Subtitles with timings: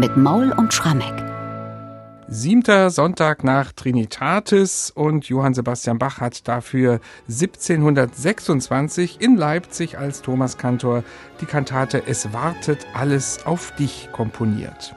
[0.00, 1.12] mit Maul und Schrammeck.
[2.26, 11.04] Siebter Sonntag nach Trinitatis und Johann Sebastian Bach hat dafür 1726 in Leipzig als Thomaskantor
[11.42, 14.94] die Kantate Es wartet alles auf dich komponiert.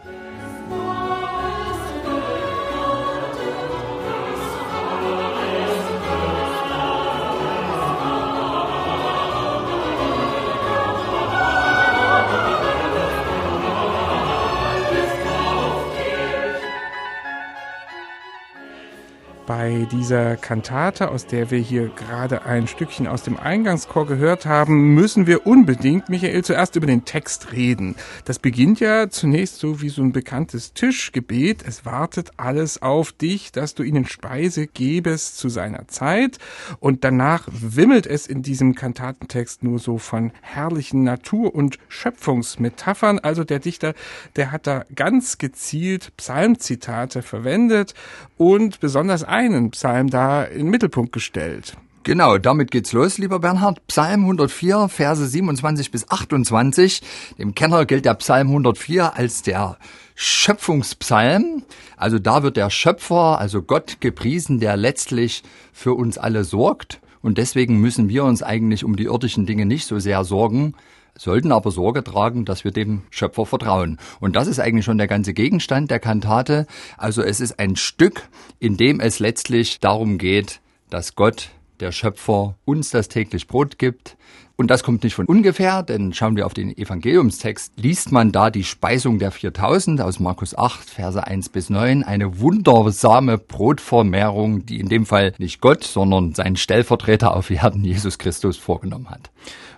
[19.83, 24.93] Bei dieser Kantate, aus der wir hier gerade ein Stückchen aus dem Eingangschor gehört haben,
[24.93, 27.95] müssen wir unbedingt, Michael, zuerst über den Text reden.
[28.23, 31.65] Das beginnt ja zunächst so wie so ein bekanntes Tischgebet.
[31.67, 36.37] Es wartet alles auf dich, dass du ihnen Speise gebest zu seiner Zeit.
[36.79, 43.19] Und danach wimmelt es in diesem Kantatentext nur so von herrlichen Natur- und Schöpfungsmetaphern.
[43.19, 43.95] Also der Dichter,
[44.37, 47.93] der hat da ganz gezielt Psalmzitate verwendet
[48.37, 51.75] und besonders einen Psalm da in den Mittelpunkt gestellt.
[52.03, 53.85] Genau, damit geht's los, lieber Bernhard.
[53.87, 57.01] Psalm 104, Verse 27 bis 28.
[57.39, 59.77] Dem Kenner gilt der Psalm 104 als der
[60.15, 61.63] Schöpfungspsalm.
[61.97, 66.99] Also da wird der Schöpfer, also Gott gepriesen, der letztlich für uns alle sorgt.
[67.21, 70.75] Und deswegen müssen wir uns eigentlich um die irdischen Dinge nicht so sehr sorgen,
[71.17, 73.99] sollten aber Sorge tragen, dass wir dem Schöpfer vertrauen.
[74.19, 76.67] Und das ist eigentlich schon der ganze Gegenstand der Kantate.
[76.97, 82.55] Also es ist ein Stück, in dem es letztlich darum geht, dass Gott, der Schöpfer,
[82.65, 84.15] uns das täglich Brot gibt,
[84.55, 88.51] und das kommt nicht von ungefähr, denn schauen wir auf den Evangeliumstext, liest man da
[88.51, 94.79] die Speisung der 4000 aus Markus 8, Verse 1 bis 9, eine wundersame Brotvermehrung, die
[94.79, 99.31] in dem Fall nicht Gott, sondern sein Stellvertreter auf Erden, Jesus Christus, vorgenommen hat.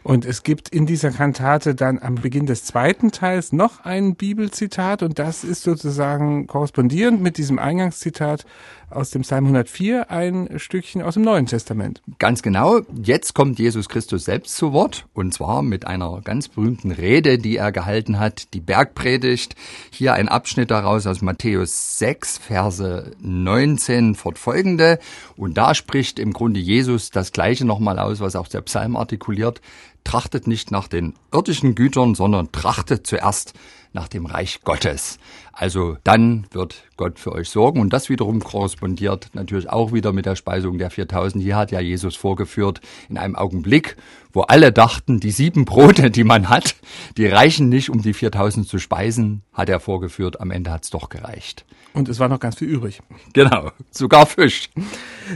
[0.05, 5.01] Und es gibt in dieser Kantate dann am Beginn des zweiten Teils noch ein Bibelzitat
[5.01, 8.45] und das ist sozusagen korrespondierend mit diesem Eingangszitat
[8.91, 12.03] aus dem Psalm 104 ein Stückchen aus dem Neuen Testament.
[12.19, 12.81] Ganz genau.
[13.01, 17.57] Jetzt kommt Jesus Christus selbst zu Wort und zwar mit einer ganz berühmten Rede, die
[17.57, 19.55] er gehalten hat, die Bergpredigt.
[19.89, 24.99] Hier ein Abschnitt daraus aus Matthäus 6, Verse 19 fortfolgende.
[25.35, 29.61] Und da spricht im Grunde Jesus das Gleiche nochmal aus, was auch der Psalm artikuliert
[30.05, 33.53] trachtet nicht nach den irdischen Gütern, sondern trachtet zuerst
[33.91, 35.17] nach dem Reich Gottes.
[35.51, 40.25] Also dann wird Gott für euch sorgen und das wiederum korrespondiert natürlich auch wieder mit
[40.25, 41.41] der Speisung der 4000.
[41.41, 43.95] Hier hat ja Jesus vorgeführt in einem Augenblick,
[44.33, 46.75] wo alle dachten, die sieben Brote, die man hat,
[47.17, 50.41] die reichen nicht, um die 4000 zu speisen, hat er vorgeführt.
[50.41, 51.65] Am Ende hat es doch gereicht.
[51.95, 53.01] Und es war noch ganz viel übrig.
[53.33, 54.69] Genau, sogar Fisch.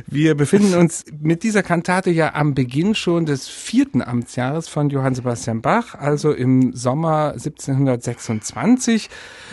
[0.07, 5.15] Wir befinden uns mit dieser Kantate ja am Beginn schon des vierten Amtsjahres von Johann
[5.15, 9.09] Sebastian Bach, also im Sommer 1726.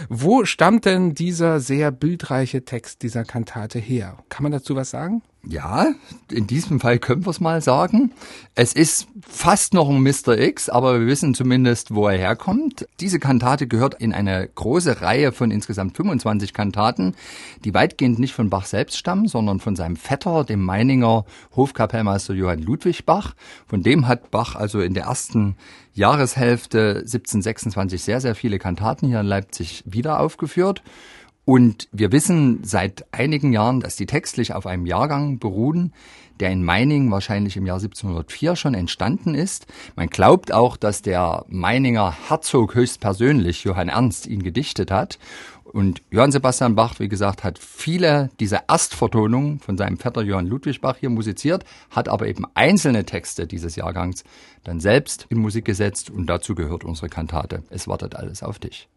[0.09, 4.19] Wo stammt denn dieser sehr bildreiche Text dieser Kantate her?
[4.29, 5.23] Kann man dazu was sagen?
[5.49, 5.95] Ja,
[6.29, 8.11] in diesem Fall können wir es mal sagen.
[8.57, 10.37] Es ist fast noch ein Mr.
[10.37, 12.89] X, aber wir wissen zumindest, wo er herkommt.
[12.99, 17.15] Diese Kantate gehört in eine große Reihe von insgesamt 25 Kantaten,
[17.65, 21.25] die weitgehend nicht von Bach selbst stammen, sondern von seinem Vetter, dem Meininger
[21.55, 23.37] Hofkapellmeister Johann Ludwig Bach.
[23.69, 25.55] Von dem hat Bach also in der ersten
[25.95, 30.83] Jahreshälfte 1726 sehr, sehr viele Kantaten hier in Leipzig wieder aufgeführt.
[31.47, 35.93] Und wir wissen seit einigen Jahren, dass die textlich auf einem Jahrgang beruhen,
[36.41, 39.69] der in Meiningen wahrscheinlich im Jahr 1704 schon entstanden ist.
[39.95, 45.21] Man glaubt auch, dass der Meininger Herzog höchstpersönlich, Johann Ernst, ihn gedichtet hat.
[45.63, 50.81] Und Johann Sebastian Bach, wie gesagt, hat viele dieser Erstvertonungen von seinem Vetter Johann Ludwig
[50.81, 54.25] Bach hier musiziert, hat aber eben einzelne Texte dieses Jahrgangs
[54.65, 57.63] dann selbst in Musik gesetzt und dazu gehört unsere Kantate.
[57.71, 58.89] Es wartet alles auf dich.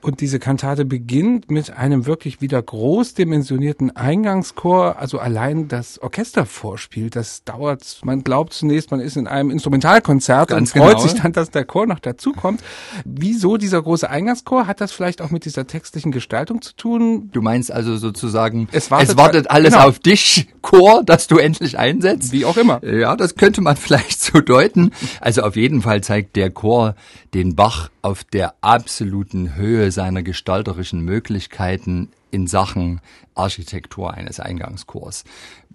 [0.00, 4.98] Und diese Kantate beginnt mit einem wirklich wieder großdimensionierten Eingangschor.
[4.98, 10.74] Also allein das Orchestervorspiel, das dauert, man glaubt zunächst, man ist in einem Instrumentalkonzert Ganz
[10.74, 11.08] und freut genau.
[11.08, 12.62] sich dann, dass der Chor noch dazukommt.
[13.04, 14.66] Wieso dieser große Eingangschor?
[14.66, 17.30] Hat das vielleicht auch mit dieser textlichen Gestaltung zu tun?
[17.32, 19.88] Du meinst also sozusagen, es wartet, es wartet alles genau.
[19.88, 22.32] auf dich, Chor, dass du endlich einsetzt?
[22.32, 22.82] Wie auch immer.
[22.84, 24.92] Ja, das könnte man vielleicht so deuten.
[25.20, 26.94] Also auf jeden Fall zeigt der Chor
[27.34, 33.00] den Bach auf der absoluten Höhe seiner gestalterischen Möglichkeiten in Sachen
[33.34, 35.24] Architektur eines Eingangschors.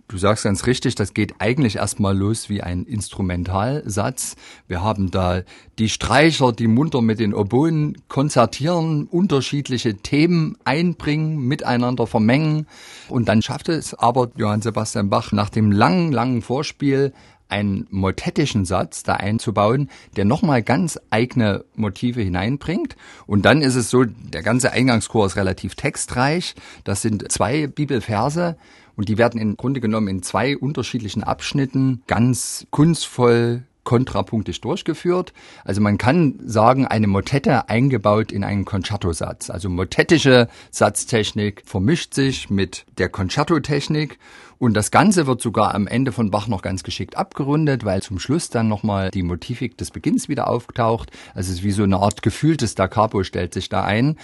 [0.10, 4.36] Du sagst ganz richtig, das geht eigentlich erstmal los wie ein Instrumentalsatz.
[4.68, 5.44] Wir haben da
[5.78, 12.66] die Streicher, die munter mit den Oboen konzertieren, unterschiedliche Themen einbringen, miteinander vermengen.
[13.08, 17.14] Und dann schafft es aber Johann Sebastian Bach nach dem langen, langen Vorspiel
[17.50, 22.96] einen motettischen Satz da einzubauen, der nochmal ganz eigene Motive hineinbringt.
[23.26, 26.56] Und dann ist es so, der ganze Eingangschor ist relativ textreich.
[26.84, 28.58] Das sind zwei Bibelverse
[28.96, 35.34] und die werden im Grunde genommen in zwei unterschiedlichen Abschnitten ganz kunstvoll kontrapunktisch durchgeführt.
[35.64, 39.50] Also man kann sagen, eine Motette eingebaut in einen Concerto-Satz.
[39.50, 44.20] Also motettische Satztechnik vermischt sich mit der Concerto-Technik
[44.60, 48.20] und das Ganze wird sogar am Ende von Bach noch ganz geschickt abgerundet, weil zum
[48.20, 51.12] Schluss dann nochmal die Motivik des Beginns wieder auftaucht.
[51.34, 54.18] Also es ist wie so eine Art gefühltes Da Capo stellt sich da ein.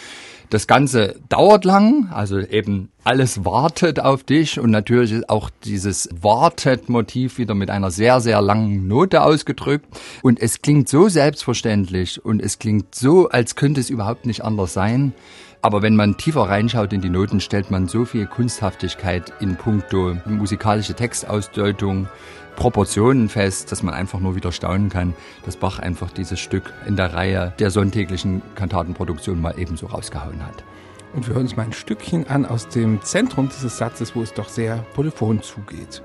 [0.49, 6.09] Das Ganze dauert lang, also eben alles wartet auf dich und natürlich ist auch dieses
[6.21, 9.85] Wartet-Motiv wieder mit einer sehr, sehr langen Note ausgedrückt.
[10.21, 14.73] Und es klingt so selbstverständlich und es klingt so, als könnte es überhaupt nicht anders
[14.73, 15.13] sein.
[15.65, 20.15] Aber wenn man tiefer reinschaut in die Noten, stellt man so viel Kunsthaftigkeit in puncto
[20.25, 22.07] musikalische Textausdeutung,
[22.55, 26.95] Proportionen fest, dass man einfach nur wieder staunen kann, dass Bach einfach dieses Stück in
[26.95, 30.63] der Reihe der sonntäglichen Kantatenproduktion mal ebenso rausgehauen hat.
[31.15, 34.35] Und wir hören uns mal ein Stückchen an aus dem Zentrum dieses Satzes, wo es
[34.35, 36.03] doch sehr polyphon zugeht.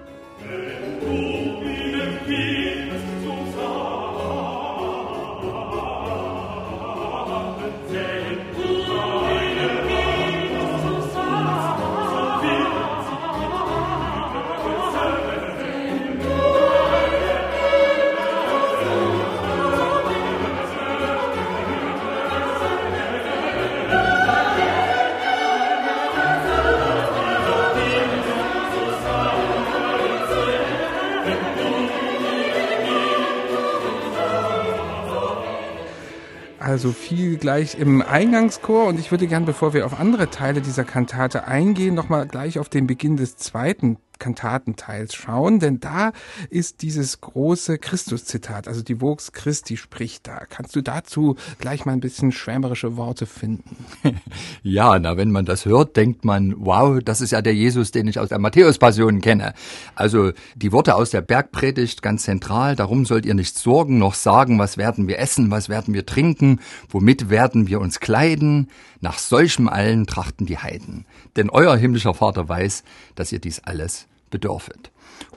[36.81, 38.87] Also viel gleich im Eingangschor.
[38.87, 42.71] Und ich würde gern, bevor wir auf andere Teile dieser Kantate eingehen, nochmal gleich auf
[42.71, 46.13] den Beginn des zweiten Kantatenteils schauen, denn da
[46.51, 50.45] ist dieses große Christus-Zitat, also die Vox Christi spricht da.
[50.49, 53.85] Kannst du dazu gleich mal ein bisschen schwärmerische Worte finden?
[54.63, 58.07] Ja, na, wenn man das hört, denkt man, wow, das ist ja der Jesus, den
[58.07, 59.55] ich aus der Matthäus-Passion kenne.
[59.95, 64.59] Also die Worte aus der Bergpredigt ganz zentral, darum sollt ihr nicht sorgen, noch sagen,
[64.59, 68.69] was werden wir essen, was werden wir trinken, womit werden wir uns kleiden.
[69.01, 71.07] Nach solchem allen trachten die Heiden.
[71.37, 72.85] Denn euer himmlischer Vater weiß,
[73.15, 74.91] dass ihr dies alles bedürfet.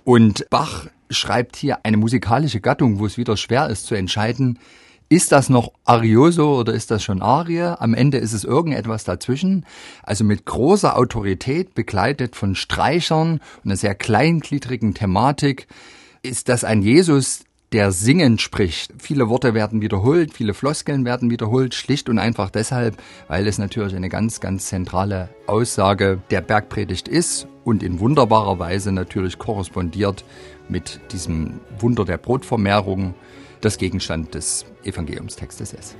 [0.03, 4.59] Und Bach schreibt hier eine musikalische Gattung, wo es wieder schwer ist zu entscheiden,
[5.09, 7.75] ist das noch Arioso oder ist das schon Arie?
[7.77, 9.63] Am Ende ist es irgendetwas dazwischen.
[10.01, 15.67] Also mit großer Autorität, begleitet von Streichern und einer sehr kleingliedrigen Thematik,
[16.23, 17.43] ist das ein Jesus,
[17.73, 18.93] der singend spricht.
[18.99, 22.97] Viele Worte werden wiederholt, viele Floskeln werden wiederholt, schlicht und einfach deshalb,
[23.27, 28.91] weil es natürlich eine ganz, ganz zentrale Aussage der Bergpredigt ist und in wunderbarer Weise
[28.91, 30.23] natürlich korrespondiert
[30.69, 33.15] mit diesem Wunder der Brotvermehrung,
[33.61, 35.97] das Gegenstand des Evangeliumstextes ist.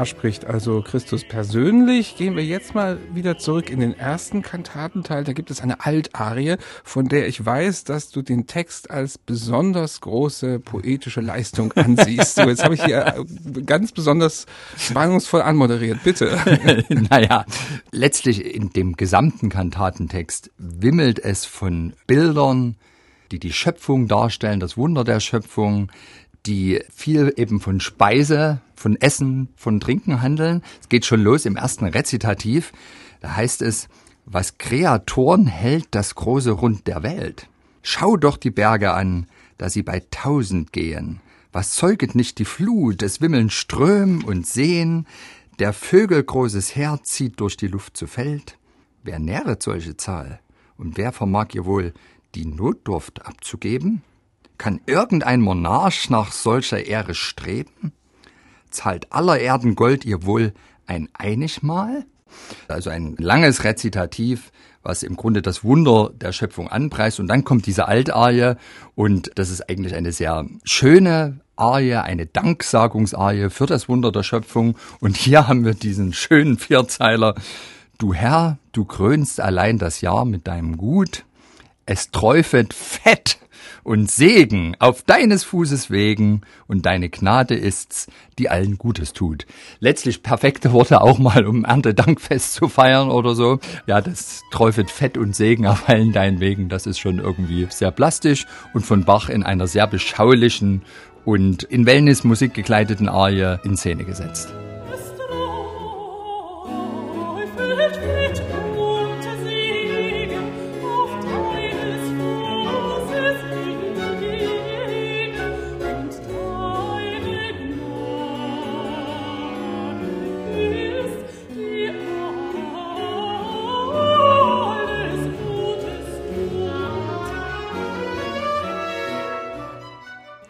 [0.00, 2.16] Da spricht also Christus persönlich.
[2.16, 5.24] Gehen wir jetzt mal wieder zurück in den ersten Kantatenteil.
[5.24, 10.00] Da gibt es eine Altarie, von der ich weiß, dass du den Text als besonders
[10.00, 12.36] große poetische Leistung ansiehst.
[12.36, 14.46] So, jetzt habe ich hier äh, ganz besonders
[14.78, 16.02] spannungsvoll anmoderiert.
[16.02, 16.38] Bitte.
[16.88, 17.44] naja,
[17.90, 22.76] letztlich in dem gesamten Kantatentext wimmelt es von Bildern,
[23.30, 25.90] die die Schöpfung darstellen, das Wunder der Schöpfung,
[26.46, 30.62] die viel eben von Speise, von Essen, von Trinken handeln.
[30.80, 32.72] Es geht schon los im ersten Rezitativ.
[33.20, 33.88] Da heißt es,
[34.24, 37.48] was Kreatoren hält das große Rund der Welt.
[37.82, 39.26] Schau doch die Berge an,
[39.58, 41.20] da sie bei tausend gehen.
[41.52, 45.06] Was zeuget nicht die Flut, es wimmeln Ström und Seen,
[45.58, 48.56] der Vögel großes Heer zieht durch die Luft zu Feld.
[49.02, 50.40] Wer nähret solche Zahl?
[50.78, 51.92] Und wer vermag ihr wohl,
[52.34, 54.02] die Notdurft abzugeben?
[54.58, 57.92] Kann irgendein Monarch nach solcher Ehre streben?
[58.70, 60.52] Zahlt aller Erden Gold ihr wohl
[60.86, 62.04] ein Einigmal?
[62.68, 67.20] Also ein langes Rezitativ, was im Grunde das Wunder der Schöpfung anpreist.
[67.20, 68.54] Und dann kommt diese Altarie
[68.94, 74.76] und das ist eigentlich eine sehr schöne Arie, eine Danksagungsarie für das Wunder der Schöpfung.
[75.00, 77.34] Und hier haben wir diesen schönen Vierzeiler.
[77.98, 81.24] Du Herr, du krönst allein das Jahr mit deinem Gut.
[81.90, 83.38] Es träufet Fett
[83.82, 88.06] und Segen auf deines Fußes wegen und deine Gnade ist's,
[88.38, 89.44] die allen Gutes tut.
[89.80, 93.58] Letztlich perfekte Worte auch mal, um Erntedankfest zu feiern oder so.
[93.88, 96.68] Ja, das träufet Fett und Segen auf allen deinen Wegen.
[96.68, 100.82] Das ist schon irgendwie sehr plastisch und von Bach in einer sehr beschaulichen
[101.24, 104.54] und in Wellnessmusik gekleideten Arie in Szene gesetzt.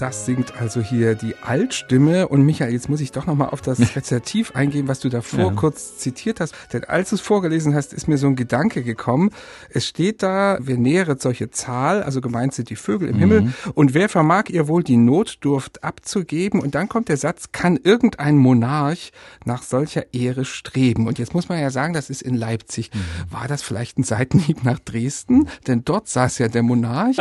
[0.01, 2.27] Das singt also hier die Altstimme.
[2.27, 5.51] Und Michael, jetzt muss ich doch nochmal auf das Rezertiv eingehen, was du davor ja.
[5.51, 6.55] kurz zitiert hast.
[6.73, 9.29] Denn als du es vorgelesen hast, ist mir so ein Gedanke gekommen.
[9.69, 13.21] Es steht da, wer nähret solche Zahl, also gemeint sind die Vögel im mhm.
[13.21, 13.53] Himmel.
[13.75, 16.61] Und wer vermag ihr wohl die Notdurft abzugeben?
[16.63, 19.13] Und dann kommt der Satz, kann irgendein Monarch
[19.45, 21.09] nach solcher Ehre streben?
[21.09, 22.91] Und jetzt muss man ja sagen, das ist in Leipzig.
[22.95, 23.33] Mhm.
[23.35, 25.51] War das vielleicht ein Seitenhieb nach Dresden?
[25.67, 27.17] Denn dort saß ja der Monarch.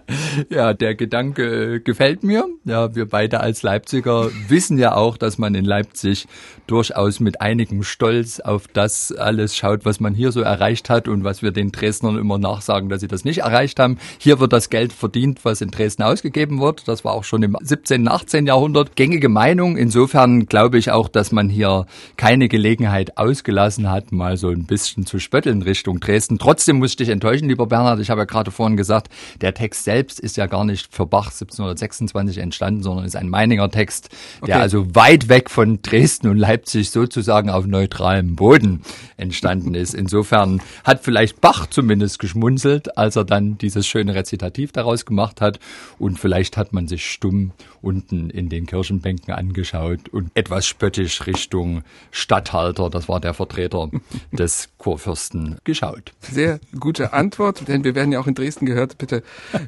[0.48, 2.46] ja, der Gedanke gefällt mir.
[2.64, 6.26] Ja, wir beide als Leipziger wissen ja auch, dass man in Leipzig
[6.66, 11.24] durchaus mit einigem Stolz auf das alles schaut, was man hier so erreicht hat und
[11.24, 13.98] was wir den Dresdnern immer nachsagen, dass sie das nicht erreicht haben.
[14.18, 16.88] Hier wird das Geld verdient, was in Dresden ausgegeben wird.
[16.88, 18.46] Das war auch schon im 17., 18.
[18.46, 19.76] Jahrhundert gängige Meinung.
[19.76, 25.04] Insofern glaube ich auch, dass man hier keine Gelegenheit ausgelassen hat, mal so ein bisschen
[25.04, 26.38] zu spötteln Richtung Dresden.
[26.38, 28.00] Trotzdem muss ich enttäuschen, lieber Bernhard.
[28.00, 29.08] Ich habe ja gerade vorhin gesagt,
[29.42, 33.70] der Text selbst ist ja gar nicht für Bach 1726 entstanden, sondern ist ein Meininger
[33.70, 34.10] Text,
[34.46, 34.62] der okay.
[34.62, 38.82] also weit weg von Dresden und Leipzig sozusagen auf neutralem Boden
[39.16, 39.94] entstanden ist.
[39.94, 45.58] Insofern hat vielleicht Bach zumindest geschmunzelt, als er dann dieses schöne Rezitativ daraus gemacht hat.
[45.98, 47.52] Und vielleicht hat man sich stumm
[47.82, 53.90] unten in den Kirchenbänken angeschaut und etwas spöttisch Richtung Statthalter, das war der Vertreter
[54.32, 56.12] des Kurfürsten, geschaut.
[56.20, 58.98] Sehr gute Antwort, denn wir werden ja auch in Dresden gehört.
[58.98, 59.22] Bitte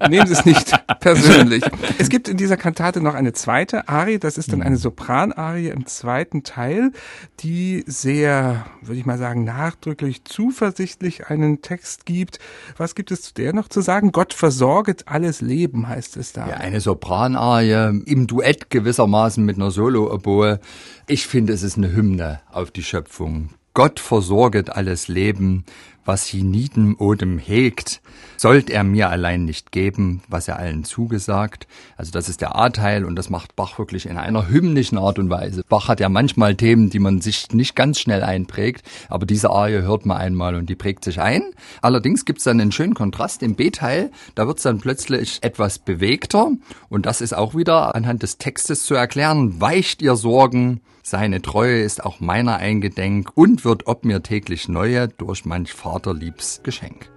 [0.09, 1.63] nehmen Sie es nicht persönlich.
[1.99, 5.87] Es gibt in dieser Kantate noch eine zweite Arie, das ist dann eine Sopranarie im
[5.87, 6.57] zweiten Teil.
[6.57, 6.93] Teil,
[7.41, 12.39] die sehr, würde ich mal sagen, nachdrücklich zuversichtlich einen Text gibt.
[12.77, 14.11] Was gibt es zu der noch zu sagen?
[14.11, 16.49] Gott versorget alles Leben, heißt es da.
[16.49, 20.61] Ja, eine Sopranarie im Duett gewissermaßen mit einer Solo-Oboe.
[21.07, 23.51] Ich finde, es ist eine Hymne auf die Schöpfung.
[23.75, 25.67] Gott versorget alles Leben,
[26.07, 28.01] was hienieden odem hegt,
[28.37, 31.67] sollt er mir allein nicht geben, was er allen zugesagt.
[31.97, 35.31] Also das ist der A-Teil und das macht Bach wirklich in einer hymnischen Art und
[35.31, 35.63] Weise.
[35.69, 39.83] Bach hat ja manchmal Themen, die man sich nicht ganz schnell einprägt, aber diese Arie
[39.83, 41.43] hört man einmal und die prägt sich ein.
[41.83, 46.53] Allerdings gibt's dann einen schönen Kontrast im B-Teil, da wird's dann plötzlich etwas bewegter
[46.89, 49.61] und das ist auch wieder anhand des Textes zu erklären.
[49.61, 55.07] Weicht ihr Sorgen, seine Treue ist auch meiner eingedenk und wird ob mir täglich neue
[55.07, 57.13] durch manch Vaterliebs Geschenk.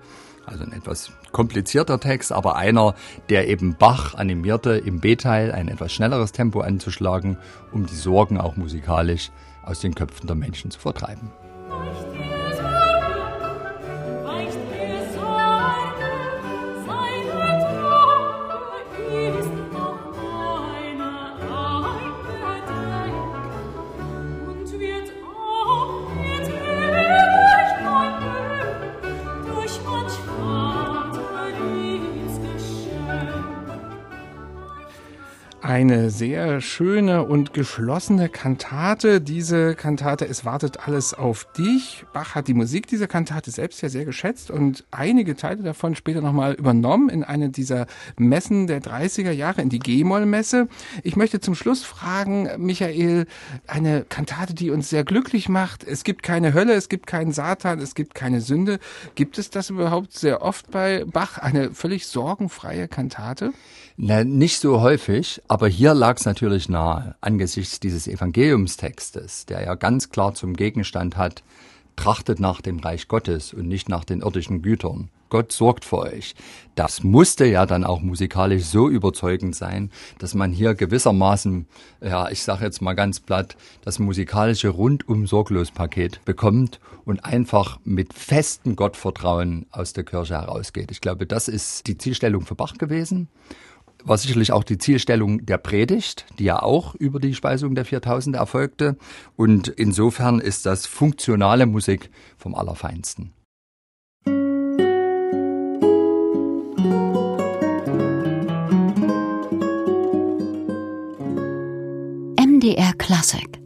[0.45, 2.93] Also ein etwas komplizierter Text, aber einer,
[3.29, 7.39] der eben Bach animierte, im B-Teil ein etwas schnelleres Tempo anzuschlagen,
[7.71, 9.31] um die Sorgen auch musikalisch
[9.63, 11.31] aus den Köpfen der Menschen zu vertreiben.
[35.69, 39.21] Eine sehr schöne und geschlossene Kantate.
[39.21, 42.05] Diese Kantate, es wartet alles auf dich.
[42.11, 46.21] Bach hat die Musik dieser Kantate selbst ja sehr geschätzt und einige Teile davon später
[46.21, 47.85] nochmal übernommen in eine dieser
[48.17, 50.69] Messen der 30er Jahre, in die G-Moll-Messe.
[51.03, 53.27] Ich möchte zum Schluss fragen, Michael,
[53.67, 55.83] eine Kantate, die uns sehr glücklich macht.
[55.83, 58.79] Es gibt keine Hölle, es gibt keinen Satan, es gibt keine Sünde.
[59.13, 61.37] Gibt es das überhaupt sehr oft bei Bach?
[61.37, 63.53] Eine völlig sorgenfreie Kantate?
[64.01, 69.75] Na, nicht so häufig, aber hier lag es natürlich nahe, angesichts dieses Evangeliumstextes, der ja
[69.75, 71.43] ganz klar zum Gegenstand hat,
[71.95, 75.09] trachtet nach dem Reich Gottes und nicht nach den irdischen Gütern.
[75.29, 76.33] Gott sorgt für euch.
[76.75, 81.67] Das musste ja dann auch musikalisch so überzeugend sein, dass man hier gewissermaßen,
[82.01, 87.79] ja, ich sage jetzt mal ganz platt, das musikalische rundum sorglos Paket bekommt und einfach
[87.83, 90.91] mit festem Gottvertrauen aus der Kirche herausgeht.
[90.91, 93.27] Ich glaube, das ist die Zielstellung für Bach gewesen
[94.03, 98.35] war sicherlich auch die Zielstellung der Predigt, die ja auch über die Speisung der 4000
[98.35, 98.97] erfolgte.
[99.35, 103.33] Und insofern ist das funktionale Musik vom Allerfeinsten.
[112.37, 113.58] MDR Classic